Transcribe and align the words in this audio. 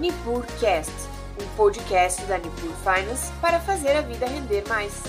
NipurCast, 0.00 0.90
um 1.38 1.56
podcast 1.58 2.24
da 2.24 2.38
Nipur 2.38 2.72
Finance 2.76 3.30
para 3.38 3.60
fazer 3.60 3.90
a 3.90 4.00
vida 4.00 4.24
render 4.24 4.66
mais. 4.66 5.02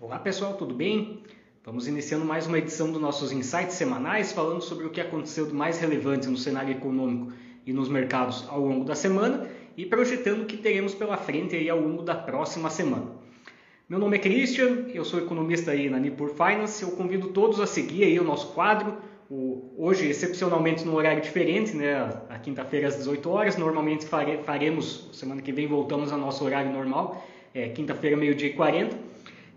Olá 0.00 0.18
pessoal, 0.18 0.54
tudo 0.54 0.74
bem? 0.74 1.22
Vamos 1.62 1.86
iniciando 1.86 2.24
mais 2.24 2.46
uma 2.46 2.56
edição 2.56 2.90
dos 2.90 3.02
nossos 3.02 3.32
insights 3.32 3.74
semanais 3.74 4.32
falando 4.32 4.62
sobre 4.62 4.86
o 4.86 4.90
que 4.90 4.98
aconteceu 4.98 5.44
de 5.44 5.52
mais 5.52 5.78
relevante 5.78 6.26
no 6.26 6.38
cenário 6.38 6.72
econômico 6.72 7.34
e 7.66 7.72
nos 7.74 7.90
mercados 7.90 8.46
ao 8.48 8.60
longo 8.60 8.82
da 8.82 8.94
semana 8.94 9.46
e 9.76 9.84
projetando 9.84 10.44
o 10.44 10.46
que 10.46 10.56
teremos 10.56 10.94
pela 10.94 11.18
frente 11.18 11.54
aí 11.54 11.68
ao 11.68 11.78
longo 11.78 12.02
da 12.02 12.14
próxima 12.14 12.70
semana. 12.70 13.08
Meu 13.86 13.98
nome 13.98 14.16
é 14.16 14.20
Christian, 14.20 14.86
eu 14.94 15.04
sou 15.04 15.20
economista 15.20 15.72
aí 15.72 15.90
na 15.90 15.98
Nipur 15.98 16.30
Finance. 16.30 16.82
Eu 16.82 16.92
convido 16.92 17.28
todos 17.28 17.60
a 17.60 17.66
seguir 17.66 18.04
aí 18.04 18.18
o 18.18 18.24
nosso 18.24 18.54
quadro, 18.54 18.96
o, 19.30 19.74
hoje 19.76 20.08
excepcionalmente 20.08 20.84
no 20.84 20.94
horário 20.94 21.20
diferente, 21.20 21.76
né? 21.76 21.94
A 22.28 22.38
quinta-feira 22.38 22.88
às 22.88 22.96
18 22.96 23.28
horas. 23.28 23.56
Normalmente 23.56 24.06
fare, 24.06 24.38
faremos, 24.44 25.08
semana 25.12 25.42
que 25.42 25.52
vem 25.52 25.66
voltamos 25.66 26.12
ao 26.12 26.18
nosso 26.18 26.44
horário 26.44 26.72
normal, 26.72 27.26
é, 27.54 27.68
quinta-feira 27.68 28.16
meio-dia 28.16 28.48
e 28.48 28.52
40. 28.52 28.96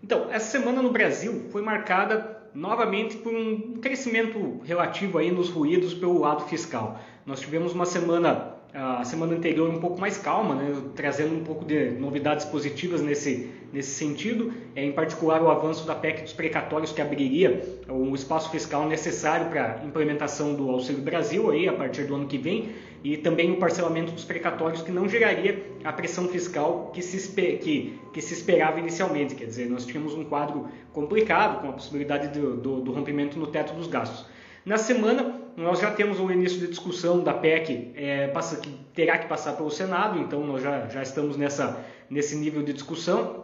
Então, 0.04 0.28
essa 0.32 0.50
semana 0.60 0.82
no 0.82 0.92
Brasil 0.92 1.46
foi 1.52 1.62
marcada 1.62 2.38
novamente 2.54 3.18
por 3.18 3.34
um 3.34 3.74
crescimento 3.82 4.60
relativo 4.64 5.18
aí 5.18 5.32
nos 5.32 5.50
ruídos 5.50 5.94
pelo 5.94 6.20
lado 6.20 6.46
fiscal. 6.48 7.00
Nós 7.26 7.40
tivemos 7.40 7.74
uma 7.74 7.86
semana 7.86 8.59
a 8.74 9.04
semana 9.04 9.34
anterior 9.34 9.68
um 9.70 9.80
pouco 9.80 10.00
mais 10.00 10.18
calma, 10.18 10.54
né, 10.54 10.76
trazendo 10.96 11.36
um 11.36 11.44
pouco 11.44 11.66
de 11.66 11.90
novidades 11.92 12.46
positivas 12.46 13.02
nesse, 13.02 13.50
nesse 13.74 13.92
sentido, 13.92 14.54
é, 14.76 14.84
em 14.84 14.92
particular 14.92 15.42
o 15.42 15.50
avanço 15.50 15.88
da 15.88 15.96
PEC 15.96 16.22
dos 16.22 16.34
precatórios 16.34 16.92
que 16.92 17.02
abriria 17.02 17.64
o 17.88 18.14
espaço 18.14 18.52
fiscal 18.52 18.88
necessário 18.88 19.50
para 19.50 19.80
a 19.82 19.86
implementação 19.86 20.54
do 20.54 20.70
Auxílio 20.70 21.02
Brasil 21.02 21.50
aí, 21.50 21.68
a 21.68 21.74
partir 21.74 22.04
do 22.04 22.14
ano 22.14 22.28
que 22.28 22.38
vem, 22.38 22.70
e 23.04 23.18
também 23.18 23.52
o 23.52 23.58
parcelamento 23.58 24.12
dos 24.12 24.26
precatórios 24.26 24.82
que 24.82 24.92
não 24.92 25.08
geraria 25.08 25.66
a 25.84 25.92
pressão 25.92 26.28
fiscal 26.28 26.92
que 26.94 27.02
se, 27.02 27.32
que, 27.32 28.00
que 28.14 28.22
se 28.22 28.34
esperava 28.34 28.78
inicialmente. 28.80 29.34
Quer 29.34 29.46
dizer, 29.46 29.70
nós 29.70 29.86
tínhamos 29.86 30.14
um 30.14 30.26
quadro 30.26 30.68
complicado 30.94 31.62
com 31.62 31.70
a 31.70 31.74
possibilidade 31.74 32.28
do, 32.28 32.58
do, 32.58 32.82
do 32.82 32.92
rompimento 32.92 33.40
no 33.40 33.48
teto 33.48 33.74
dos 33.74 33.88
gastos. 33.88 34.26
Na 34.66 34.78
semana, 34.78 35.39
nós 35.60 35.80
já 35.80 35.92
temos 35.92 36.20
o 36.22 36.32
início 36.32 36.58
de 36.58 36.68
discussão 36.68 37.22
da 37.22 37.34
PEC, 37.34 37.92
é, 37.94 38.28
passa, 38.30 38.62
que 38.62 38.70
terá 38.94 39.18
que 39.18 39.28
passar 39.28 39.58
pelo 39.58 39.70
Senado, 39.70 40.18
então 40.18 40.46
nós 40.46 40.64
já, 40.64 40.88
já 40.88 41.04
estamos 41.04 41.36
nessa, 41.36 41.86
nesse 42.10 42.38
nível 42.38 42.64
de 42.64 42.72
discussão. 42.72 43.44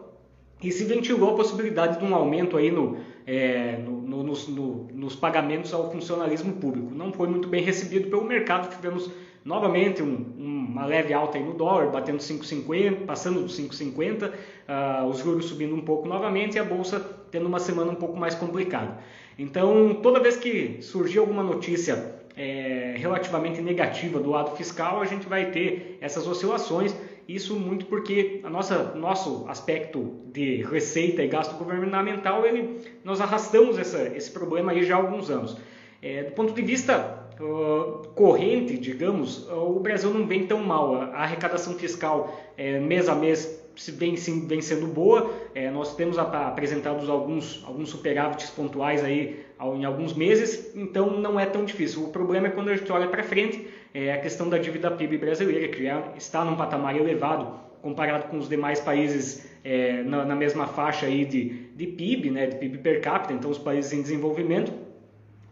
E 0.64 0.72
se 0.72 0.86
ventilou 0.86 1.32
a 1.32 1.36
possibilidade 1.36 2.00
de 2.00 2.06
um 2.06 2.16
aumento 2.16 2.56
aí 2.56 2.72
no, 2.72 2.98
é, 3.28 3.78
no, 3.78 4.02
no, 4.02 4.24
nos, 4.24 4.48
nos, 4.48 5.14
pagamentos 5.14 5.74
ao 5.74 5.92
funcionalismo 5.92 6.54
público. 6.54 6.96
Não 6.96 7.12
foi 7.12 7.28
muito 7.28 7.50
bem 7.50 7.62
recebido 7.62 8.10
pelo 8.10 8.24
mercado, 8.24 8.74
tivemos 8.74 9.12
novamente 9.46 10.02
um, 10.02 10.34
uma 10.38 10.86
leve 10.88 11.14
alta 11.14 11.38
aí 11.38 11.44
no 11.44 11.54
dólar, 11.54 11.92
batendo 11.92 12.18
5,50, 12.18 13.06
passando 13.06 13.44
dos 13.44 13.58
5,50, 13.58 14.32
uh, 14.32 15.06
os 15.06 15.20
juros 15.20 15.46
subindo 15.46 15.76
um 15.76 15.82
pouco 15.82 16.08
novamente 16.08 16.56
e 16.56 16.60
a 16.60 16.64
bolsa 16.64 17.00
tendo 17.30 17.46
uma 17.46 17.60
semana 17.60 17.92
um 17.92 17.96
pouco 17.96 18.18
mais 18.18 18.34
complicada. 18.34 18.98
Então, 19.38 20.00
toda 20.02 20.20
vez 20.20 20.36
que 20.36 20.82
surgir 20.82 21.20
alguma 21.20 21.44
notícia 21.44 22.16
é, 22.36 22.96
relativamente 22.98 23.62
negativa 23.62 24.20
do 24.20 24.30
lado 24.30 24.56
fiscal, 24.56 25.00
a 25.00 25.06
gente 25.06 25.28
vai 25.28 25.52
ter 25.52 25.98
essas 26.02 26.28
oscilações. 26.28 26.96
Isso 27.28 27.56
muito 27.56 27.86
porque 27.86 28.40
a 28.44 28.50
nossa 28.50 28.96
nosso 28.96 29.46
aspecto 29.48 30.22
de 30.32 30.64
receita 30.64 31.24
e 31.24 31.28
gasto 31.28 31.58
governamental, 31.58 32.46
ele, 32.46 32.82
nós 33.04 33.20
arrastamos 33.20 33.78
essa, 33.78 34.08
esse 34.16 34.32
problema 34.32 34.72
aí 34.72 34.84
já 34.84 34.96
há 34.96 34.98
alguns 34.98 35.30
anos. 35.30 35.58
É, 36.02 36.24
do 36.24 36.32
ponto 36.34 36.54
de 36.54 36.62
vista 36.62 37.25
uh, 37.40 38.08
corrente, 38.16 38.78
digamos, 38.78 39.50
o 39.50 39.80
Brasil 39.80 40.14
não 40.14 40.26
vem 40.26 40.46
tão 40.46 40.64
mal. 40.64 40.96
A 40.96 41.24
arrecadação 41.24 41.74
fiscal 41.76 42.36
é, 42.58 42.80
mês 42.80 43.10
a 43.10 43.16
mês 43.16 43.64
vem, 43.94 44.16
sim, 44.16 44.48
vem 44.48 44.62
sendo 44.62 44.88
boa. 44.88 45.32
É, 45.54 45.70
nós 45.70 45.96
temos 45.96 46.18
apresentados 46.18 47.10
alguns, 47.10 47.64
alguns 47.66 47.90
superávites 47.90 48.50
pontuais 48.50 49.04
aí 49.04 49.44
em 49.62 49.86
alguns 49.86 50.14
meses, 50.14 50.76
então 50.76 51.20
não 51.20 51.40
é 51.40 51.46
tão 51.46 51.64
difícil. 51.64 52.04
O 52.04 52.10
problema 52.10 52.48
é 52.48 52.50
quando 52.50 52.70
a 52.70 52.76
gente 52.76 52.92
olha 52.92 53.08
para 53.08 53.24
frente, 53.24 53.68
é 53.94 54.14
a 54.14 54.18
questão 54.20 54.50
da 54.50 54.58
dívida 54.58 54.92
PIB 54.92 55.18
brasileira, 55.18 55.68
que 55.70 55.84
já 55.84 56.12
está 56.18 56.44
num 56.44 56.56
patamar 56.56 56.96
elevado 56.96 57.66
comparado 57.86 58.30
com 58.30 58.40
os 58.40 58.50
demais 58.50 58.80
países 58.80 59.48
é, 59.64 60.02
na, 60.02 60.26
na, 60.26 60.36
mesma 60.36 60.66
faixa 60.66 61.06
aí 61.06 61.24
de, 61.24 61.68
de 61.76 61.86
PIB, 61.86 62.32
né, 62.32 62.48
de 62.48 62.56
PIB 62.56 62.80
per 62.80 63.00
capita, 63.00 63.32
então 63.32 63.52
os 63.52 63.60
países 63.60 63.94
em 63.94 64.02
desenvolvimento. 64.02 64.74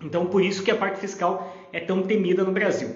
Então, 0.04 0.26
por 0.26 0.44
isso 0.44 0.64
que 0.64 0.72
a 0.72 0.76
parte 0.76 1.00
fiscal 1.00 1.56
é 1.72 1.80
tão 1.80 2.04
temida 2.04 2.44
no 2.44 2.52
Brasil. 2.52 2.90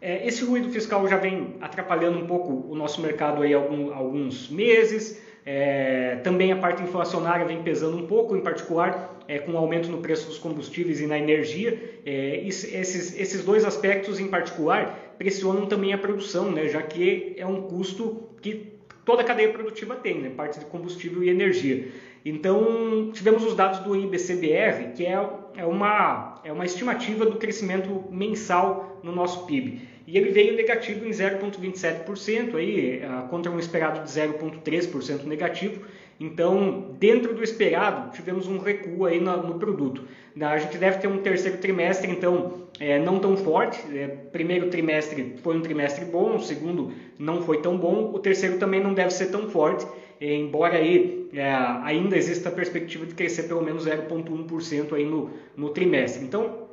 É, 0.00 0.26
esse 0.26 0.44
ruído 0.44 0.70
fiscal 0.70 1.06
já 1.06 1.16
vem 1.16 1.56
atrapalhando 1.60 2.18
um 2.18 2.26
pouco 2.26 2.66
o 2.70 2.74
nosso 2.74 3.00
mercado 3.00 3.42
aí 3.42 3.52
algum, 3.52 3.92
alguns 3.92 4.48
meses. 4.48 5.20
É, 5.44 6.16
também 6.22 6.52
a 6.52 6.56
parte 6.56 6.82
inflacionária 6.82 7.46
vem 7.46 7.62
pesando 7.62 7.96
um 7.96 8.06
pouco, 8.06 8.36
em 8.36 8.40
particular 8.40 9.18
é, 9.26 9.38
com 9.38 9.52
o 9.52 9.56
aumento 9.56 9.88
no 9.90 9.98
preço 9.98 10.26
dos 10.26 10.38
combustíveis 10.38 11.00
e 11.00 11.06
na 11.06 11.18
energia. 11.18 12.00
É, 12.04 12.42
esses, 12.46 13.18
esses 13.18 13.44
dois 13.44 13.64
aspectos 13.64 14.18
em 14.18 14.28
particular 14.28 15.14
pressionam 15.18 15.66
também 15.66 15.92
a 15.92 15.98
produção, 15.98 16.50
né, 16.50 16.68
já 16.68 16.82
que 16.82 17.34
é 17.36 17.46
um 17.46 17.62
custo 17.62 18.28
que 18.40 18.72
toda 19.04 19.22
a 19.22 19.24
cadeia 19.24 19.50
produtiva 19.52 19.94
tem, 19.96 20.20
né, 20.20 20.30
parte 20.30 20.58
de 20.58 20.64
combustível 20.66 21.22
e 21.22 21.28
energia. 21.28 21.88
Então, 22.24 23.10
tivemos 23.12 23.44
os 23.44 23.54
dados 23.54 23.80
do 23.80 23.96
IBCBR, 23.96 24.92
que 24.94 25.06
é, 25.06 25.18
é, 25.56 25.64
uma, 25.64 26.40
é 26.44 26.52
uma 26.52 26.64
estimativa 26.64 27.24
do 27.24 27.36
crescimento 27.36 28.04
mensal 28.10 29.00
no 29.02 29.12
nosso 29.12 29.46
PIB. 29.46 29.88
E 30.06 30.16
ele 30.16 30.30
veio 30.30 30.56
negativo 30.56 31.06
em 31.06 31.10
0,27%, 31.10 32.56
aí, 32.56 33.02
ah, 33.04 33.26
contra 33.30 33.50
um 33.50 33.58
esperado 33.58 34.02
de 34.02 34.10
0,3% 34.10 35.24
negativo. 35.24 35.84
Então, 36.18 36.96
dentro 36.98 37.32
do 37.34 37.42
esperado, 37.42 38.10
tivemos 38.12 38.46
um 38.46 38.58
recuo 38.58 39.06
aí 39.06 39.20
no, 39.20 39.36
no 39.46 39.58
produto. 39.58 40.04
A 40.40 40.58
gente 40.58 40.76
deve 40.78 40.98
ter 40.98 41.08
um 41.08 41.18
terceiro 41.18 41.58
trimestre, 41.58 42.10
então, 42.10 42.68
é, 42.78 42.98
não 42.98 43.18
tão 43.18 43.36
forte. 43.36 43.80
É, 43.96 44.06
primeiro 44.06 44.68
trimestre 44.68 45.36
foi 45.42 45.56
um 45.56 45.62
trimestre 45.62 46.04
bom, 46.04 46.36
o 46.36 46.40
segundo 46.40 46.92
não 47.18 47.42
foi 47.42 47.62
tão 47.62 47.76
bom, 47.76 48.10
o 48.12 48.18
terceiro 48.18 48.58
também 48.58 48.82
não 48.82 48.92
deve 48.92 49.10
ser 49.10 49.26
tão 49.26 49.48
forte 49.48 49.86
embora 50.20 50.76
aí 50.76 51.28
é, 51.32 51.50
ainda 51.82 52.16
exista 52.16 52.48
a 52.48 52.52
perspectiva 52.52 53.06
de 53.06 53.14
crescer 53.14 53.44
pelo 53.44 53.62
menos 53.62 53.86
0,1% 53.86 54.92
aí 54.92 55.04
no, 55.04 55.30
no 55.56 55.70
trimestre. 55.70 56.24
Então, 56.24 56.68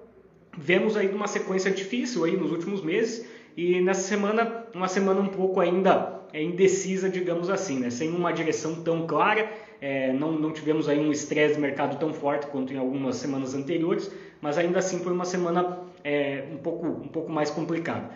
vemos 0.58 0.98
aí 0.98 1.08
uma 1.08 1.28
sequência 1.28 1.72
difícil 1.72 2.24
aí 2.24 2.36
nos 2.36 2.52
últimos 2.52 2.82
meses 2.82 3.28
e 3.56 3.80
nessa 3.82 4.02
semana, 4.02 4.66
uma 4.74 4.88
semana 4.88 5.22
um 5.22 5.28
pouco 5.28 5.60
ainda 5.60 6.22
é, 6.34 6.44
indecisa, 6.44 7.10
digamos 7.10 7.50
assim, 7.50 7.80
né? 7.80 7.90
sem 7.90 8.10
uma 8.10 8.32
direção 8.32 8.84
tão 8.84 9.08
clara, 9.08 9.50
é, 9.80 10.12
não, 10.12 10.34
não 10.34 10.52
tivemos 10.52 10.90
aí 10.90 11.00
um 11.00 11.12
estresse 11.12 11.56
de 11.56 11.62
mercado 11.62 11.98
tão 12.00 12.14
forte 12.14 12.48
quanto 12.48 12.74
em 12.74 12.78
algumas 12.78 13.16
semanas 13.16 13.54
anteriores, 13.54 14.12
mas 14.42 14.58
ainda 14.58 14.80
assim 14.80 15.00
foi 15.00 15.14
uma 15.14 15.26
semana 15.26 15.80
é, 16.04 16.44
um, 16.52 16.58
pouco, 16.58 16.88
um 16.88 17.08
pouco 17.08 17.32
mais 17.32 17.50
complicada. 17.50 18.12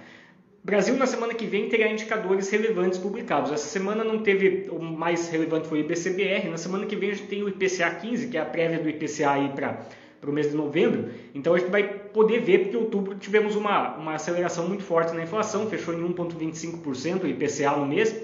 Brasil 0.63 0.95
na 0.95 1.07
semana 1.07 1.33
que 1.33 1.47
vem 1.47 1.69
terá 1.69 1.87
indicadores 1.87 2.49
relevantes 2.49 2.99
publicados. 2.99 3.51
Essa 3.51 3.67
semana 3.67 4.03
não 4.03 4.19
teve, 4.19 4.69
o 4.69 4.79
mais 4.79 5.27
relevante 5.29 5.67
foi 5.67 5.79
o 5.79 5.81
IBCBR, 5.81 6.49
na 6.49 6.57
semana 6.57 6.85
que 6.85 6.95
vem 6.95 7.09
a 7.09 7.13
gente 7.15 7.27
tem 7.27 7.41
o 7.43 7.49
IPCA 7.49 7.89
15, 7.89 8.27
que 8.27 8.37
é 8.37 8.41
a 8.41 8.45
prévia 8.45 8.79
do 8.79 8.87
IPCA 8.87 9.31
aí 9.31 9.49
para 9.49 9.85
para 10.21 10.29
o 10.29 10.33
mês 10.33 10.51
de 10.51 10.55
novembro, 10.55 11.09
então 11.33 11.55
a 11.55 11.57
gente 11.57 11.71
vai 11.71 11.81
poder 11.81 12.41
ver, 12.41 12.59
porque 12.59 12.77
em 12.77 12.79
outubro 12.79 13.15
tivemos 13.15 13.55
uma, 13.55 13.95
uma 13.95 14.13
aceleração 14.13 14.67
muito 14.67 14.83
forte 14.83 15.15
na 15.15 15.23
inflação, 15.23 15.67
fechou 15.67 15.95
em 15.95 16.13
1,25% 16.13 17.23
o 17.23 17.27
IPCA 17.27 17.71
no 17.71 17.87
mês, 17.87 18.15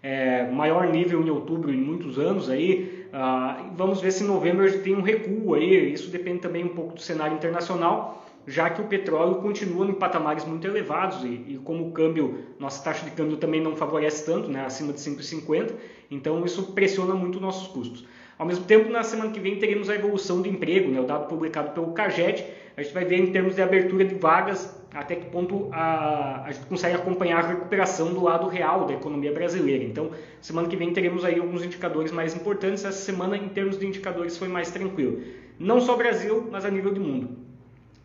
é, 0.00 0.48
maior 0.48 0.86
nível 0.86 1.20
em 1.20 1.28
outubro 1.28 1.72
em 1.72 1.76
muitos 1.76 2.20
anos 2.20 2.48
aí. 2.48 3.04
Ah, 3.12 3.68
vamos 3.74 4.00
ver 4.00 4.12
se 4.12 4.22
em 4.22 4.28
novembro 4.28 4.64
a 4.64 4.68
gente 4.68 4.84
tem 4.84 4.94
um 4.94 5.02
recuo 5.02 5.54
aí, 5.54 5.92
isso 5.92 6.08
depende 6.08 6.38
também 6.38 6.64
um 6.64 6.68
pouco 6.68 6.94
do 6.94 7.00
cenário 7.00 7.34
internacional 7.34 8.24
já 8.46 8.70
que 8.70 8.80
o 8.80 8.84
petróleo 8.84 9.36
continua 9.36 9.86
em 9.86 9.92
patamares 9.92 10.44
muito 10.44 10.66
elevados 10.66 11.24
e, 11.24 11.28
e, 11.28 11.60
como 11.64 11.88
o 11.88 11.92
câmbio, 11.92 12.38
nossa 12.58 12.82
taxa 12.82 13.04
de 13.04 13.10
câmbio 13.12 13.36
também 13.36 13.60
não 13.60 13.76
favorece 13.76 14.24
tanto, 14.24 14.48
né, 14.48 14.64
acima 14.64 14.92
de 14.92 15.00
5,50, 15.00 15.72
então 16.10 16.44
isso 16.44 16.72
pressiona 16.72 17.14
muito 17.14 17.40
nossos 17.40 17.68
custos. 17.68 18.06
Ao 18.38 18.46
mesmo 18.46 18.64
tempo, 18.64 18.90
na 18.90 19.02
semana 19.02 19.30
que 19.30 19.38
vem 19.38 19.58
teremos 19.58 19.90
a 19.90 19.94
evolução 19.94 20.40
do 20.40 20.48
emprego, 20.48 20.90
né, 20.90 21.00
o 21.00 21.04
dado 21.04 21.28
publicado 21.28 21.72
pelo 21.72 21.92
CAGED, 21.92 22.46
a 22.76 22.82
gente 22.82 22.94
vai 22.94 23.04
ver 23.04 23.20
em 23.20 23.30
termos 23.30 23.56
de 23.56 23.62
abertura 23.62 24.04
de 24.04 24.14
vagas 24.14 24.74
até 24.94 25.14
que 25.14 25.26
ponto 25.26 25.68
a, 25.70 26.44
a 26.46 26.50
gente 26.50 26.66
consegue 26.66 26.96
acompanhar 26.96 27.44
a 27.44 27.48
recuperação 27.48 28.14
do 28.14 28.22
lado 28.22 28.48
real 28.48 28.86
da 28.86 28.94
economia 28.94 29.32
brasileira. 29.32 29.84
Então, 29.84 30.10
semana 30.40 30.66
que 30.66 30.76
vem 30.76 30.92
teremos 30.92 31.24
aí 31.24 31.38
alguns 31.38 31.62
indicadores 31.62 32.10
mais 32.10 32.34
importantes. 32.34 32.84
Essa 32.84 32.98
semana, 32.98 33.36
em 33.36 33.48
termos 33.50 33.78
de 33.78 33.86
indicadores, 33.86 34.36
foi 34.36 34.48
mais 34.48 34.70
tranquilo. 34.70 35.20
Não 35.58 35.80
só 35.80 35.94
Brasil, 35.96 36.48
mas 36.50 36.64
a 36.64 36.70
nível 36.70 36.92
de 36.92 36.98
mundo 36.98 37.49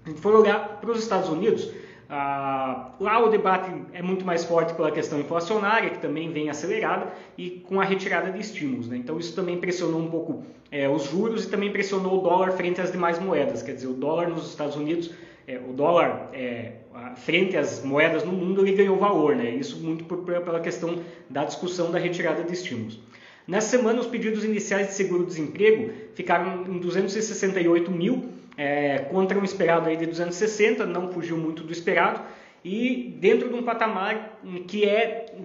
a 0.05 0.09
gente 0.09 0.21
for 0.21 0.35
olhar 0.35 0.79
para 0.79 0.91
os 0.91 0.99
Estados 0.99 1.29
Unidos, 1.29 1.71
ah, 2.07 2.91
lá 2.99 3.19
o 3.19 3.29
debate 3.29 3.71
é 3.91 4.01
muito 4.01 4.23
mais 4.23 4.45
forte 4.45 4.73
pela 4.75 4.91
questão 4.91 5.19
inflacionária, 5.19 5.89
que 5.89 5.97
também 5.97 6.31
vem 6.31 6.49
acelerada, 6.49 7.11
e 7.37 7.63
com 7.67 7.81
a 7.81 7.83
retirada 7.83 8.31
de 8.31 8.39
estímulos. 8.39 8.87
Né? 8.87 8.97
Então, 8.97 9.17
isso 9.17 9.35
também 9.35 9.57
pressionou 9.57 9.99
um 9.99 10.09
pouco 10.09 10.43
é, 10.71 10.87
os 10.87 11.09
juros 11.09 11.45
e 11.45 11.49
também 11.49 11.71
pressionou 11.71 12.19
o 12.19 12.21
dólar 12.21 12.51
frente 12.51 12.79
às 12.79 12.91
demais 12.91 13.17
moedas. 13.17 13.63
Quer 13.63 13.73
dizer, 13.73 13.87
o 13.87 13.93
dólar 13.93 14.29
nos 14.29 14.47
Estados 14.47 14.75
Unidos, 14.75 15.11
é, 15.47 15.57
o 15.57 15.73
dólar, 15.73 16.29
é, 16.33 16.73
frente 17.15 17.57
às 17.57 17.83
moedas 17.83 18.23
no 18.23 18.31
mundo, 18.31 18.61
ele 18.61 18.75
ganhou 18.75 18.97
valor, 18.97 19.35
né? 19.35 19.49
Isso 19.49 19.77
muito 19.77 20.03
por, 20.05 20.19
pela 20.19 20.59
questão 20.59 20.99
da 21.27 21.43
discussão 21.43 21.91
da 21.91 21.97
retirada 21.97 22.43
de 22.43 22.53
estímulos. 22.53 22.99
Nessa 23.47 23.77
semana, 23.77 23.99
os 23.99 24.07
pedidos 24.07 24.43
iniciais 24.43 24.87
de 24.87 24.93
seguro-desemprego 24.93 25.91
ficaram 26.13 26.63
em 26.67 26.79
268 26.79 27.91
mil, 27.91 28.34
é, 28.57 28.99
contra 28.99 29.37
um 29.37 29.43
esperado 29.43 29.89
aí 29.89 29.97
de 29.97 30.05
260, 30.05 30.85
não 30.85 31.11
fugiu 31.11 31.37
muito 31.37 31.63
do 31.63 31.71
esperado, 31.71 32.21
e 32.63 33.15
dentro 33.19 33.49
de 33.49 33.55
um 33.55 33.63
patamar 33.63 34.39
que 34.67 34.85
é 34.85 35.35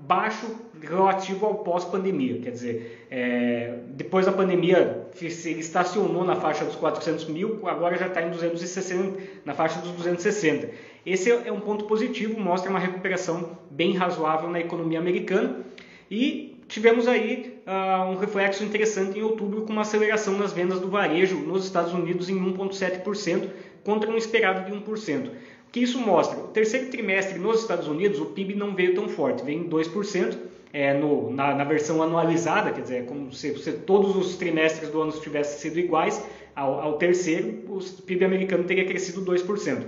baixo 0.00 0.66
relativo 0.80 1.46
ao 1.46 1.54
pós-pandemia. 1.56 2.40
Quer 2.40 2.50
dizer, 2.50 3.06
é, 3.10 3.78
depois 3.88 4.26
da 4.26 4.32
pandemia 4.32 5.06
ele 5.20 5.60
estacionou 5.60 6.24
na 6.24 6.36
faixa 6.36 6.64
dos 6.64 6.76
400 6.76 7.26
mil, 7.26 7.66
agora 7.66 7.96
já 7.96 8.06
está 8.06 8.22
em 8.22 8.30
260, 8.30 9.18
na 9.44 9.54
faixa 9.54 9.80
dos 9.80 9.92
260. 9.92 10.68
Esse 11.04 11.30
é 11.30 11.52
um 11.52 11.60
ponto 11.60 11.84
positivo, 11.86 12.38
mostra 12.38 12.68
uma 12.70 12.80
recuperação 12.80 13.56
bem 13.70 13.94
razoável 13.94 14.50
na 14.50 14.60
economia 14.60 14.98
americana 14.98 15.64
e 16.10 16.60
tivemos 16.68 17.06
aí 17.06 17.55
uh, 17.66 18.10
um 18.10 18.16
reflexo 18.16 18.64
interessante 18.64 19.18
em 19.18 19.22
outubro 19.22 19.62
com 19.62 19.72
uma 19.72 19.82
aceleração 19.82 20.38
nas 20.38 20.52
vendas 20.52 20.80
do 20.80 20.88
varejo 20.88 21.36
nos 21.38 21.64
Estados 21.64 21.92
Unidos 21.92 22.28
em 22.28 22.36
1,7% 22.36 23.50
contra 23.84 24.10
um 24.10 24.16
esperado 24.16 24.70
de 24.70 24.76
1% 24.76 25.30
que 25.76 25.80
isso 25.80 26.00
mostra? 26.00 26.38
O 26.38 26.48
terceiro 26.48 26.86
trimestre 26.86 27.38
nos 27.38 27.60
Estados 27.60 27.86
Unidos, 27.86 28.18
o 28.18 28.24
PIB 28.24 28.54
não 28.54 28.74
veio 28.74 28.94
tão 28.94 29.10
forte, 29.10 29.44
veio 29.44 29.60
em 29.60 29.68
2%, 29.68 30.34
é, 30.72 30.94
no, 30.94 31.30
na, 31.30 31.54
na, 31.54 31.64
versão 31.64 32.02
anualizada, 32.02 32.72
quer 32.72 32.80
dizer, 32.80 33.04
como 33.04 33.30
se, 33.30 33.54
se, 33.58 33.72
todos 33.72 34.16
os 34.16 34.36
trimestres 34.36 34.88
do 34.88 35.02
ano 35.02 35.12
tivessem 35.12 35.58
sido 35.58 35.78
iguais 35.78 36.24
ao, 36.54 36.80
ao 36.80 36.92
terceiro, 36.94 37.62
o 37.68 37.78
PIB 38.06 38.24
americano 38.24 38.64
teria 38.64 38.86
crescido 38.86 39.22
2%. 39.22 39.82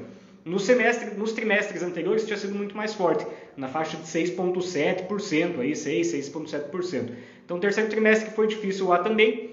No 0.44 0.60
semestre, 0.60 1.14
nos 1.16 1.32
trimestres 1.32 1.82
anteriores 1.82 2.26
tinha 2.26 2.36
sido 2.36 2.54
muito 2.54 2.76
mais 2.76 2.92
forte, 2.92 3.26
na 3.56 3.68
faixa 3.68 3.96
de 3.96 4.02
6,7%, 4.02 5.58
aí 5.58 5.74
6, 5.74 6.06
6,7%. 6.06 7.12
Então 7.48 7.56
o 7.56 7.60
terceiro 7.60 7.88
trimestre 7.88 8.30
foi 8.32 8.46
difícil 8.46 8.88
lá 8.88 8.98
também, 8.98 9.52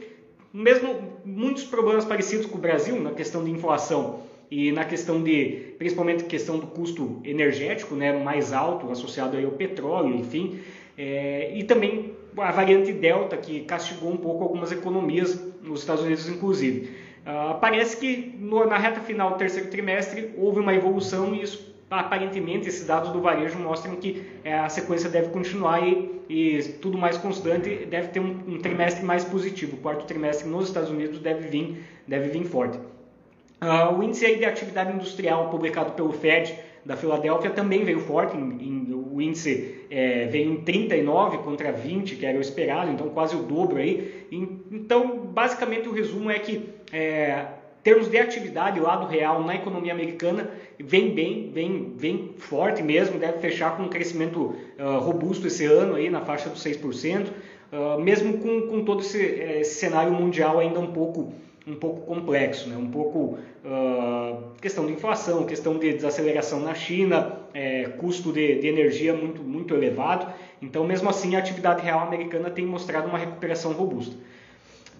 mesmo 0.51 1.13
muitos 1.23 1.63
problemas 1.63 2.03
parecidos 2.03 2.45
com 2.45 2.57
o 2.57 2.59
Brasil 2.59 2.99
na 2.99 3.11
questão 3.11 3.41
de 3.41 3.49
inflação 3.49 4.19
e 4.51 4.69
na 4.73 4.83
questão 4.83 5.23
de, 5.23 5.73
principalmente 5.77 6.25
questão 6.25 6.59
do 6.59 6.67
custo 6.67 7.21
energético, 7.23 7.95
né, 7.95 8.11
mais 8.11 8.51
alto 8.51 8.91
associado 8.91 9.37
aí 9.37 9.45
ao 9.45 9.51
petróleo, 9.51 10.13
enfim, 10.13 10.59
é, 10.97 11.53
e 11.55 11.63
também 11.63 12.11
a 12.37 12.51
variante 12.51 12.91
Delta 12.91 13.37
que 13.37 13.61
castigou 13.61 14.11
um 14.11 14.17
pouco 14.17 14.43
algumas 14.43 14.73
economias 14.73 15.41
nos 15.63 15.79
Estados 15.79 16.03
Unidos, 16.03 16.27
inclusive. 16.27 16.89
Uh, 17.21 17.57
parece 17.61 17.95
que 17.95 18.35
no, 18.37 18.65
na 18.65 18.77
reta 18.77 18.99
final 18.99 19.31
do 19.31 19.37
terceiro 19.37 19.69
trimestre 19.69 20.33
houve 20.37 20.59
uma 20.59 20.75
evolução 20.75 21.33
e 21.33 21.43
isso 21.43 21.73
aparentemente 21.99 22.67
esses 22.67 22.85
dados 22.85 23.11
do 23.11 23.21
varejo 23.21 23.57
mostram 23.59 23.95
que 23.95 24.25
é, 24.43 24.53
a 24.53 24.69
sequência 24.69 25.09
deve 25.09 25.29
continuar 25.29 25.87
e, 25.87 26.21
e, 26.29 26.63
tudo 26.81 26.97
mais 26.97 27.17
constante 27.17 27.85
deve 27.85 28.09
ter 28.09 28.19
um, 28.19 28.43
um, 28.47 28.59
trimestre 28.59 29.03
mais 29.03 29.23
positivo. 29.23 29.75
O 29.75 29.79
quarto 29.79 30.05
trimestre 30.05 30.47
nos 30.47 30.67
Estados 30.67 30.89
Unidos 30.89 31.19
deve 31.19 31.47
vir, 31.47 31.83
deve 32.07 32.29
vir 32.29 32.45
forte. 32.45 32.77
Uh, 32.77 33.97
o 33.97 34.03
índice 34.03 34.35
de 34.35 34.45
atividade 34.45 34.93
industrial 34.93 35.49
publicado 35.49 35.93
pelo 35.93 36.11
Fed 36.11 36.53
da 36.85 36.95
Filadélfia 36.95 37.49
também 37.49 37.83
veio 37.83 37.99
forte, 37.99 38.37
em, 38.37 38.41
em, 38.61 38.93
o 38.93 39.19
índice 39.19 39.85
é, 39.89 40.27
veio 40.27 40.51
em 40.51 40.57
39 40.57 41.39
contra 41.39 41.71
20, 41.71 42.15
que 42.15 42.25
era 42.25 42.37
o 42.37 42.41
esperado, 42.41 42.91
então 42.91 43.09
quase 43.09 43.35
o 43.35 43.39
dobro 43.39 43.77
aí. 43.77 44.27
Então, 44.71 45.17
basicamente 45.17 45.89
o 45.89 45.91
resumo 45.91 46.29
é 46.29 46.37
que 46.37 46.69
é, 46.93 47.45
termos 47.85 48.09
de 48.09 48.17
atividade, 48.17 48.79
o 48.79 48.83
lado 48.83 49.05
real 49.05 49.43
na 49.43 49.53
economia 49.53 49.93
americana 49.93 50.49
vem 50.79 51.13
bem, 51.13 51.51
vem, 51.53 51.93
vem 51.95 52.31
forte 52.35 52.81
mesmo, 52.81 53.19
deve 53.19 53.37
fechar 53.37 53.77
com 53.77 53.83
um 53.83 53.87
crescimento 53.87 54.55
uh, 54.79 54.99
robusto 55.01 55.45
esse 55.45 55.65
ano 55.65 55.93
aí 55.93 56.09
na 56.09 56.21
faixa 56.21 56.49
dos 56.49 56.63
6%, 56.63 57.27
uh, 57.27 58.01
mesmo 58.01 58.39
com, 58.39 58.63
com 58.63 58.83
todo 58.83 59.01
esse, 59.01 59.23
esse 59.23 59.75
cenário 59.75 60.11
mundial 60.11 60.57
ainda 60.59 60.79
um 60.79 60.91
pouco 60.91 61.31
um 61.67 61.75
pouco 61.75 62.01
complexo, 62.01 62.69
né? 62.69 62.77
um 62.77 62.89
pouco 62.89 63.39
uh, 63.63 64.51
questão 64.61 64.85
de 64.85 64.93
inflação, 64.93 65.45
questão 65.45 65.79
de 65.79 65.93
desaceleração 65.93 66.59
na 66.59 66.75
China, 66.75 67.39
é, 67.55 67.85
custo 67.97 68.31
de, 68.31 68.59
de, 68.61 68.67
energia 68.67 69.15
muito, 69.15 69.41
muito 69.41 69.73
elevado. 69.73 70.31
Então, 70.61 70.85
mesmo 70.85 71.09
assim, 71.09 71.35
a 71.35 71.39
atividade 71.39 71.83
real 71.83 72.01
americana 72.01 72.51
tem 72.51 72.65
mostrado 72.65 73.07
uma 73.07 73.17
recuperação 73.17 73.71
robusta. 73.71 74.15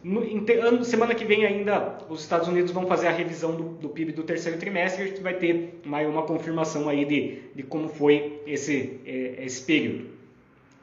No, 0.06 0.24
em, 0.24 0.46
semana 0.84 1.16
que 1.16 1.26
vem 1.26 1.48
ainda 1.48 1.98
os 2.08 2.22
Estados 2.22 2.48
Unidos 2.48 2.72
vão 2.72 2.86
fazer 2.86 3.08
a 3.08 3.12
revisão 3.12 3.56
do, 3.56 3.64
do 3.64 3.90
PIB 3.90 4.12
do 4.12 4.22
terceiro 4.22 4.60
trimestre 4.60 5.02
e 5.02 5.06
a 5.06 5.08
gente 5.08 5.20
vai 5.20 5.34
ter 5.34 5.82
mais 5.84 6.08
uma 6.08 6.22
confirmação 6.22 6.88
aí 6.88 7.04
de, 7.06 7.42
de 7.56 7.64
como 7.64 7.90
foi 7.90 8.40
esse, 8.46 9.00
é, 9.04 9.44
esse 9.44 9.64
período. 9.64 10.06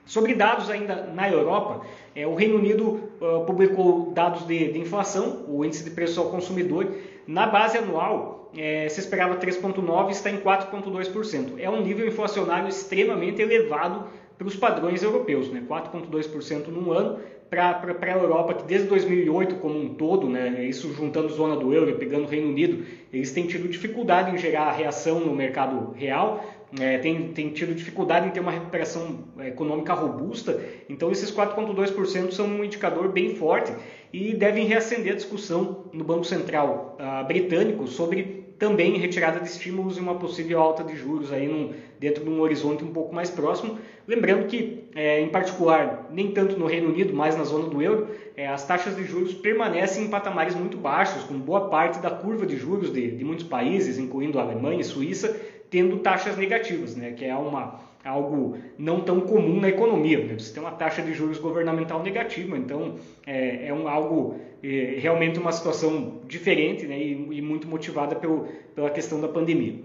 Sobre 0.04 0.34
dados 0.34 0.68
ainda 0.68 1.06
na 1.06 1.30
Europa, 1.30 1.86
é, 2.16 2.26
o 2.26 2.34
Reino 2.34 2.56
Unido 2.56 3.00
uh, 3.20 3.44
publicou 3.46 4.10
dados 4.10 4.44
de, 4.44 4.72
de, 4.72 4.80
inflação, 4.80 5.44
o 5.46 5.64
índice 5.64 5.84
de 5.84 5.90
preço 5.90 6.18
ao 6.18 6.28
consumidor. 6.28 6.92
Na 7.24 7.46
base 7.46 7.78
anual, 7.78 8.50
é, 8.56 8.88
se 8.88 8.98
esperava 8.98 9.36
3,9% 9.36 10.10
está 10.10 10.30
em 10.30 10.38
4,2%. 10.38 11.60
É 11.60 11.70
um 11.70 11.80
nível 11.80 12.08
inflacionário 12.08 12.68
extremamente 12.68 13.40
elevado 13.40 14.08
para 14.36 14.48
os 14.48 14.56
padrões 14.56 15.00
europeus, 15.00 15.48
né? 15.48 15.62
4,2% 15.68 16.66
num 16.66 16.90
ano. 16.90 17.20
Para 17.52 18.14
a 18.14 18.16
Europa, 18.16 18.54
que 18.54 18.64
desde 18.64 18.88
2008 18.88 19.56
como 19.56 19.78
um 19.78 19.90
todo, 19.92 20.26
né, 20.26 20.64
isso 20.64 20.90
juntando 20.94 21.28
zona 21.28 21.54
do 21.54 21.74
euro 21.74 21.90
e 21.90 21.94
pegando 21.94 22.24
o 22.24 22.26
Reino 22.26 22.48
Unido, 22.48 22.82
eles 23.12 23.30
têm 23.30 23.46
tido 23.46 23.68
dificuldade 23.68 24.34
em 24.34 24.38
gerar 24.38 24.72
reação 24.72 25.20
no 25.20 25.36
mercado 25.36 25.92
real, 25.92 26.42
é, 26.80 26.96
tem, 26.96 27.28
tem 27.34 27.50
tido 27.50 27.74
dificuldade 27.74 28.26
em 28.26 28.30
ter 28.30 28.40
uma 28.40 28.52
recuperação 28.52 29.24
é, 29.38 29.48
econômica 29.48 29.92
robusta, 29.92 30.58
então 30.88 31.12
esses 31.12 31.30
4,2% 31.30 32.32
são 32.32 32.46
um 32.46 32.64
indicador 32.64 33.12
bem 33.12 33.34
forte 33.34 33.70
e 34.10 34.32
devem 34.32 34.64
reacender 34.64 35.12
a 35.12 35.16
discussão 35.16 35.84
no 35.92 36.04
Banco 36.04 36.24
Central 36.24 36.96
uh, 36.98 37.26
britânico 37.26 37.86
sobre 37.86 38.41
também 38.62 38.96
retirada 38.96 39.40
de 39.40 39.48
estímulos 39.48 39.96
e 39.96 40.00
uma 40.00 40.14
possível 40.14 40.60
alta 40.60 40.84
de 40.84 40.94
juros 40.94 41.32
aí 41.32 41.48
num, 41.48 41.72
dentro 41.98 42.22
de 42.22 42.30
um 42.30 42.40
horizonte 42.40 42.84
um 42.84 42.92
pouco 42.92 43.12
mais 43.12 43.28
próximo. 43.28 43.76
Lembrando 44.06 44.46
que, 44.46 44.84
é, 44.94 45.20
em 45.20 45.30
particular, 45.30 46.06
nem 46.12 46.30
tanto 46.30 46.56
no 46.56 46.66
Reino 46.66 46.90
Unido, 46.90 47.12
mas 47.12 47.36
na 47.36 47.42
zona 47.42 47.68
do 47.68 47.82
euro, 47.82 48.06
é, 48.36 48.46
as 48.46 48.64
taxas 48.64 48.94
de 48.94 49.02
juros 49.02 49.34
permanecem 49.34 50.04
em 50.04 50.08
patamares 50.08 50.54
muito 50.54 50.76
baixos, 50.76 51.24
com 51.24 51.36
boa 51.40 51.70
parte 51.70 51.98
da 51.98 52.08
curva 52.08 52.46
de 52.46 52.56
juros 52.56 52.92
de, 52.92 53.10
de 53.10 53.24
muitos 53.24 53.44
países, 53.44 53.98
incluindo 53.98 54.38
a 54.38 54.42
Alemanha 54.42 54.80
e 54.80 54.84
Suíça, 54.84 55.36
tendo 55.68 55.96
taxas 55.96 56.36
negativas, 56.36 56.94
né, 56.94 57.14
que 57.16 57.24
é 57.24 57.34
uma, 57.34 57.80
algo 58.04 58.58
não 58.78 59.00
tão 59.00 59.22
comum 59.22 59.60
na 59.60 59.70
economia. 59.70 60.24
Né? 60.24 60.38
Você 60.38 60.54
tem 60.54 60.62
uma 60.62 60.70
taxa 60.70 61.02
de 61.02 61.12
juros 61.12 61.38
governamental 61.38 62.00
negativa, 62.00 62.56
então 62.56 62.94
é, 63.26 63.66
é 63.66 63.74
um, 63.74 63.88
algo 63.88 64.36
é, 64.62 64.96
realmente 64.98 65.38
uma 65.38 65.52
situação 65.52 66.20
diferente 66.26 66.86
né, 66.86 66.98
e, 66.98 67.38
e 67.38 67.42
muito 67.42 67.66
motivada 67.66 68.14
pelo, 68.14 68.48
pela 68.74 68.90
questão 68.90 69.20
da 69.20 69.28
pandemia. 69.28 69.80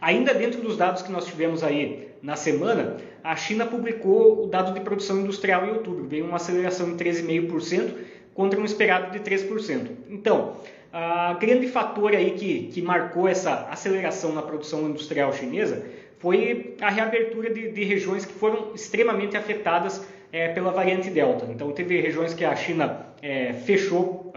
Ainda 0.00 0.32
dentro 0.32 0.60
dos 0.60 0.76
dados 0.76 1.02
que 1.02 1.10
nós 1.10 1.26
tivemos 1.26 1.62
aí 1.62 2.08
na 2.22 2.36
semana, 2.36 2.96
a 3.22 3.36
China 3.36 3.66
publicou 3.66 4.44
o 4.44 4.46
dado 4.46 4.72
de 4.72 4.80
produção 4.80 5.20
industrial 5.20 5.66
em 5.66 5.70
outubro, 5.70 6.06
veio 6.06 6.24
uma 6.24 6.36
aceleração 6.36 6.90
em 6.90 6.96
13,5% 6.96 7.94
contra 8.34 8.60
um 8.60 8.64
esperado 8.64 9.10
de 9.10 9.18
3%. 9.18 9.88
Então, 10.08 10.56
a 10.92 11.34
grande 11.34 11.68
fator 11.68 12.14
aí 12.14 12.32
que, 12.32 12.68
que 12.68 12.80
marcou 12.80 13.28
essa 13.28 13.68
aceleração 13.70 14.32
na 14.32 14.42
produção 14.42 14.88
industrial 14.88 15.32
chinesa 15.32 15.84
foi 16.18 16.74
a 16.80 16.90
reabertura 16.90 17.52
de, 17.52 17.70
de 17.70 17.84
regiões 17.84 18.24
que 18.24 18.32
foram 18.32 18.72
extremamente 18.74 19.36
afetadas 19.36 20.04
é, 20.32 20.48
pela 20.48 20.70
variante 20.70 21.10
Delta. 21.10 21.46
Então, 21.50 21.72
teve 21.72 22.00
regiões 22.00 22.34
que 22.34 22.44
a 22.44 22.54
China 22.54 23.06
é, 23.22 23.52
fechou, 23.52 24.32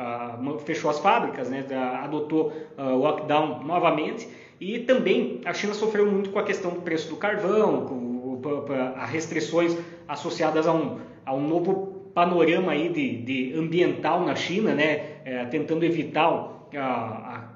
fechou 0.66 0.90
as 0.90 1.00
fábricas, 1.00 1.50
né, 1.50 1.66
adotou 2.04 2.52
uh, 2.78 2.96
lockdown 2.96 3.64
novamente, 3.64 4.28
e 4.60 4.80
também 4.80 5.42
a 5.46 5.54
China 5.54 5.74
sofreu 5.74 6.10
muito 6.10 6.30
com 6.30 6.40
a 6.40 6.44
questão 6.44 6.72
do 6.72 6.82
preço 6.82 7.10
do 7.10 7.16
carvão, 7.16 7.86
com, 7.86 8.42
com, 8.42 8.62
com 8.62 8.74
as 8.96 9.10
restrições 9.10 9.78
associadas 10.08 10.68
a 10.68 10.74
um, 10.74 11.00
a 11.26 11.34
um 11.34 11.48
novo 11.48 12.12
panorama 12.14 12.72
aí 12.72 12.90
de, 12.90 13.18
de 13.22 13.54
ambiental 13.58 14.26
na 14.26 14.36
China, 14.36 14.74
né, 14.74 15.02
é, 15.26 15.46
tentando 15.46 15.84
evitar 15.84 16.61
a, 16.78 17.50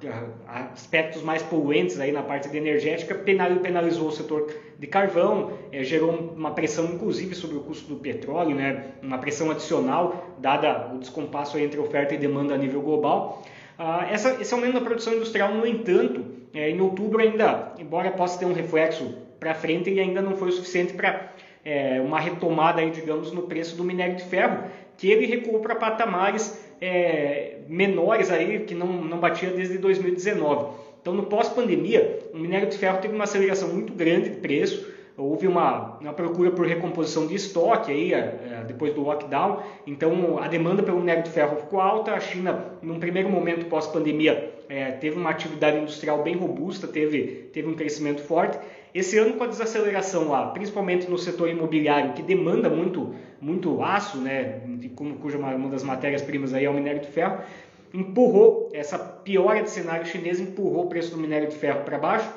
a, 0.47 0.59
aspectos 0.73 1.21
mais 1.21 1.41
poluentes 1.41 1.99
aí 1.99 2.11
na 2.11 2.21
parte 2.21 2.49
de 2.49 2.57
energética, 2.57 3.15
penalizou 3.15 4.07
o 4.07 4.11
setor 4.11 4.53
de 4.77 4.87
carvão, 4.87 5.53
é, 5.71 5.83
gerou 5.83 6.11
uma 6.11 6.51
pressão 6.51 6.85
inclusive 6.85 7.33
sobre 7.35 7.57
o 7.57 7.61
custo 7.61 7.87
do 7.87 7.99
petróleo, 7.99 8.55
né, 8.55 8.91
uma 9.01 9.17
pressão 9.17 9.51
adicional 9.51 10.35
dada 10.39 10.91
o 10.93 10.99
descompasso 10.99 11.57
entre 11.57 11.79
oferta 11.79 12.13
e 12.13 12.17
demanda 12.17 12.53
a 12.53 12.57
nível 12.57 12.81
global. 12.81 13.43
Ah, 13.77 14.07
essa, 14.09 14.41
esse 14.41 14.53
aumento 14.53 14.73
da 14.73 14.81
produção 14.81 15.13
industrial, 15.13 15.53
no 15.53 15.67
entanto, 15.67 16.25
é, 16.53 16.69
em 16.69 16.79
outubro 16.79 17.21
ainda, 17.21 17.73
embora 17.77 18.11
possa 18.11 18.39
ter 18.39 18.45
um 18.45 18.53
reflexo 18.53 19.17
para 19.39 19.53
frente, 19.53 19.89
ele 19.89 19.99
ainda 19.99 20.21
não 20.21 20.35
foi 20.37 20.49
o 20.49 20.51
suficiente 20.51 20.93
para 20.93 21.33
é, 21.63 21.99
uma 21.99 22.19
retomada, 22.19 22.79
aí, 22.79 22.89
digamos, 22.89 23.31
no 23.31 23.43
preço 23.43 23.75
do 23.75 23.83
minério 23.83 24.15
de 24.15 24.23
ferro, 24.23 24.63
que 24.97 25.11
ele 25.11 25.25
recuou 25.25 25.59
para 25.59 25.75
patamares 25.75 26.63
é, 26.79 27.54
menores 27.67 28.31
aí, 28.31 28.59
que 28.59 28.75
não, 28.75 28.87
não 28.87 29.19
batia 29.19 29.49
desde 29.49 29.77
2019. 29.77 30.85
Então, 31.01 31.13
no 31.13 31.23
pós-pandemia, 31.23 32.19
o 32.33 32.37
minério 32.37 32.67
de 32.67 32.77
ferro 32.77 32.99
teve 32.99 33.13
uma 33.13 33.25
aceleração 33.25 33.69
muito 33.69 33.93
grande 33.93 34.29
de 34.29 34.37
preço, 34.37 34.91
houve 35.17 35.47
uma, 35.47 35.97
uma 35.99 36.13
procura 36.13 36.51
por 36.51 36.65
recomposição 36.65 37.27
de 37.27 37.35
estoque 37.35 37.91
aí, 37.91 38.13
é, 38.13 38.63
depois 38.67 38.93
do 38.93 39.01
lockdown, 39.01 39.61
então 39.85 40.39
a 40.39 40.47
demanda 40.47 40.83
pelo 40.83 40.99
minério 40.99 41.23
de 41.23 41.29
ferro 41.29 41.57
ficou 41.57 41.79
alta, 41.79 42.11
a 42.11 42.19
China, 42.19 42.73
num 42.81 42.99
primeiro 42.99 43.29
momento 43.29 43.67
pós-pandemia, 43.67 44.54
é, 44.69 44.91
teve 44.91 45.17
uma 45.17 45.29
atividade 45.29 45.77
industrial 45.77 46.23
bem 46.23 46.35
robusta, 46.35 46.87
teve, 46.87 47.49
teve 47.53 47.67
um 47.67 47.73
crescimento 47.73 48.21
forte, 48.21 48.57
esse 48.95 49.17
ano, 49.17 49.33
com 49.33 49.43
a 49.43 49.47
desaceleração 49.47 50.29
lá, 50.29 50.51
principalmente 50.51 51.09
no 51.09 51.17
setor 51.17 51.49
imobiliário, 51.49 52.13
que 52.13 52.21
demanda 52.21 52.69
muito, 52.69 53.13
muito 53.41 53.83
aço, 53.83 54.17
né, 54.17 54.61
cuja 55.21 55.37
uma 55.37 55.69
das 55.69 55.83
matérias-primas 55.83 56.53
aí 56.53 56.63
é 56.63 56.69
o 56.69 56.73
minério 56.73 57.01
de 57.01 57.07
ferro, 57.07 57.39
empurrou, 57.93 58.69
essa 58.73 58.97
piora 58.97 59.61
de 59.61 59.69
cenário 59.69 60.05
chinês 60.05 60.39
empurrou 60.39 60.85
o 60.85 60.87
preço 60.87 61.11
do 61.11 61.17
minério 61.17 61.49
de 61.49 61.55
ferro 61.55 61.83
para 61.83 61.97
baixo. 61.97 62.31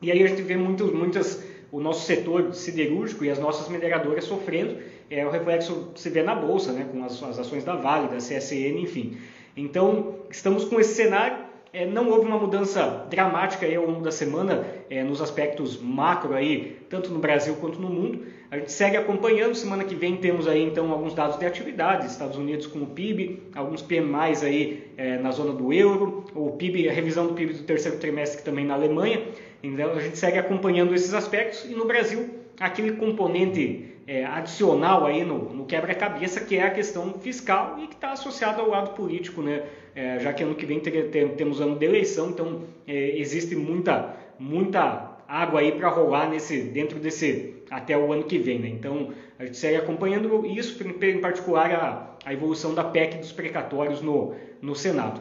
E 0.00 0.10
aí 0.10 0.22
a 0.22 0.26
gente 0.26 0.40
vê 0.40 0.56
muito, 0.56 0.86
muitas, 0.86 1.44
o 1.70 1.78
nosso 1.80 2.06
setor 2.06 2.54
siderúrgico 2.54 3.22
e 3.22 3.30
as 3.30 3.38
nossas 3.38 3.68
mineradoras 3.68 4.24
sofrendo. 4.24 4.78
É, 5.10 5.26
o 5.26 5.30
reflexo 5.30 5.92
se 5.96 6.08
vê 6.08 6.22
na 6.22 6.34
bolsa, 6.34 6.72
né, 6.72 6.86
com 6.90 7.04
as, 7.04 7.22
as 7.22 7.38
ações 7.38 7.62
da 7.62 7.76
Vale, 7.76 8.08
da 8.08 8.16
CSN, 8.16 8.78
enfim. 8.78 9.18
Então, 9.54 10.16
estamos 10.30 10.64
com 10.64 10.80
esse 10.80 10.94
cenário 10.94 11.43
é, 11.74 11.84
não 11.84 12.08
houve 12.08 12.24
uma 12.24 12.38
mudança 12.38 13.04
dramática 13.10 13.66
aí 13.66 13.74
ao 13.74 13.84
longo 13.84 14.00
da 14.00 14.12
semana 14.12 14.64
é, 14.88 15.02
nos 15.02 15.20
aspectos 15.20 15.76
macro 15.82 16.32
aí, 16.32 16.78
tanto 16.88 17.10
no 17.10 17.18
Brasil 17.18 17.56
quanto 17.56 17.80
no 17.80 17.90
mundo. 17.90 18.26
A 18.48 18.56
gente 18.56 18.70
segue 18.70 18.96
acompanhando. 18.96 19.56
Semana 19.56 19.82
que 19.82 19.96
vem 19.96 20.16
temos 20.16 20.46
aí 20.46 20.62
então 20.62 20.92
alguns 20.92 21.14
dados 21.14 21.36
de 21.36 21.44
atividade, 21.44 22.06
Estados 22.06 22.38
Unidos 22.38 22.68
com 22.68 22.78
o 22.78 22.86
PIB, 22.86 23.42
alguns 23.56 23.82
PMIs 23.82 24.44
aí 24.44 24.84
é, 24.96 25.18
na 25.18 25.32
zona 25.32 25.52
do 25.52 25.72
euro, 25.72 26.24
o 26.32 26.52
PIB, 26.52 26.88
a 26.88 26.92
revisão 26.92 27.26
do 27.26 27.34
PIB 27.34 27.54
do 27.54 27.62
terceiro 27.64 27.98
trimestre 27.98 28.44
também 28.44 28.64
na 28.64 28.74
Alemanha. 28.74 29.24
Então 29.60 29.94
a 29.94 30.00
gente 30.00 30.16
segue 30.16 30.38
acompanhando 30.38 30.94
esses 30.94 31.12
aspectos 31.12 31.64
e 31.68 31.74
no 31.74 31.86
Brasil 31.86 32.30
aquele 32.60 32.92
componente 32.92 33.93
é, 34.06 34.24
adicional 34.24 35.06
aí 35.06 35.24
no, 35.24 35.54
no 35.54 35.64
quebra-cabeça 35.66 36.40
que 36.40 36.56
é 36.56 36.64
a 36.64 36.70
questão 36.70 37.14
fiscal 37.14 37.78
e 37.78 37.86
que 37.86 37.94
está 37.94 38.12
associado 38.12 38.60
ao 38.60 38.68
lado 38.68 38.90
político, 38.94 39.42
né? 39.42 39.62
É, 39.94 40.18
já 40.18 40.32
que 40.32 40.42
ano 40.42 40.54
que 40.54 40.66
vem 40.66 40.80
ter, 40.80 41.10
ter, 41.10 41.30
temos 41.36 41.60
ano 41.60 41.76
de 41.76 41.84
eleição, 41.84 42.30
então 42.30 42.62
é, 42.86 43.16
existe 43.18 43.54
muita, 43.54 44.16
muita 44.38 45.14
água 45.28 45.60
aí 45.60 45.72
para 45.72 45.88
rolar 45.88 46.28
nesse, 46.28 46.62
dentro 46.62 46.98
desse 46.98 47.62
até 47.70 47.96
o 47.96 48.12
ano 48.12 48.24
que 48.24 48.38
vem. 48.38 48.58
Né? 48.58 48.68
Então 48.68 49.12
a 49.38 49.44
gente 49.44 49.56
segue 49.56 49.76
acompanhando 49.76 50.44
isso, 50.46 50.76
em 50.82 51.20
particular 51.20 51.70
a, 51.72 52.16
a 52.24 52.32
evolução 52.32 52.74
da 52.74 52.84
PEC 52.84 53.18
dos 53.18 53.32
precatórios 53.32 54.02
no, 54.02 54.34
no 54.60 54.74
Senado. 54.74 55.20